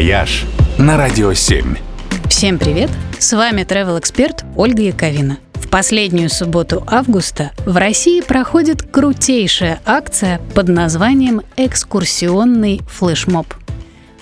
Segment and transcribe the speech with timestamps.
[0.00, 0.46] «Вояж»
[0.78, 1.76] на Радио 7.
[2.30, 2.88] Всем привет!
[3.18, 5.36] С вами travel эксперт Ольга Яковина.
[5.52, 13.52] В последнюю субботу августа в России проходит крутейшая акция под названием «Экскурсионный флешмоб».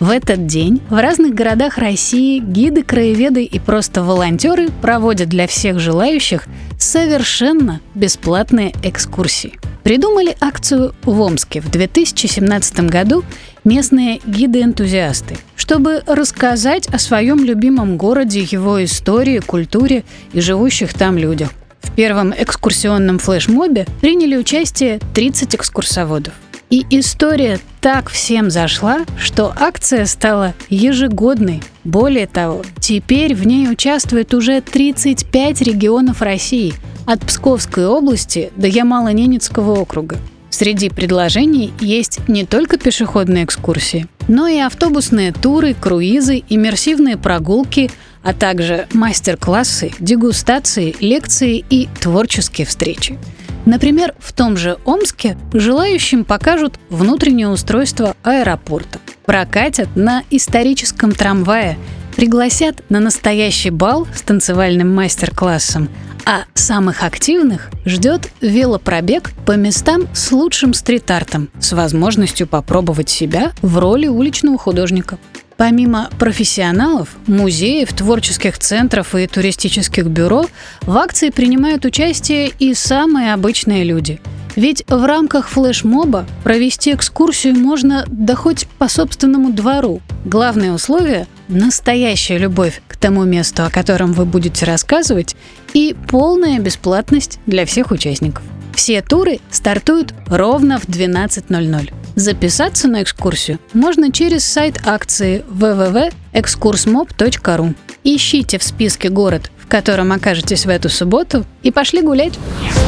[0.00, 5.78] В этот день в разных городах России гиды, краеведы и просто волонтеры проводят для всех
[5.78, 9.60] желающих совершенно бесплатные экскурсии.
[9.84, 13.24] Придумали акцию в Омске в 2017 году
[13.68, 21.50] местные гиды-энтузиасты, чтобы рассказать о своем любимом городе, его истории, культуре и живущих там людях.
[21.82, 26.32] В первом экскурсионном флешмобе приняли участие 30 экскурсоводов.
[26.70, 31.62] И история так всем зашла, что акция стала ежегодной.
[31.84, 36.74] Более того, теперь в ней участвует уже 35 регионов России,
[37.06, 40.18] от Псковской области до Ямало-Ненецкого округа.
[40.58, 47.92] Среди предложений есть не только пешеходные экскурсии, но и автобусные туры, круизы, иммерсивные прогулки,
[48.24, 53.20] а также мастер-классы, дегустации, лекции и творческие встречи.
[53.66, 61.78] Например, в том же Омске желающим покажут внутреннее устройство аэропорта, прокатят на историческом трамвае,
[62.16, 65.88] пригласят на настоящий бал с танцевальным мастер-классом,
[66.28, 73.78] а самых активных ждет велопробег по местам с лучшим стрит-артом, с возможностью попробовать себя в
[73.78, 75.18] роли уличного художника.
[75.56, 80.44] Помимо профессионалов, музеев, творческих центров и туристических бюро,
[80.82, 84.20] в акции принимают участие и самые обычные люди.
[84.54, 90.02] Ведь в рамках флешмоба провести экскурсию можно да хоть по собственному двору.
[90.26, 95.36] Главное условие– настоящая любовь к тому месту, о котором вы будете рассказывать,
[95.74, 98.42] и полная бесплатность для всех участников.
[98.74, 101.92] Все туры стартуют ровно в 12.00.
[102.14, 107.74] Записаться на экскурсию можно через сайт акции www.exkursmob.ru.
[108.04, 112.34] Ищите в списке город, в котором окажетесь в эту субботу, и пошли гулять.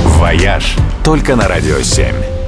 [0.04, 2.39] «Вояж» только на Радио 7.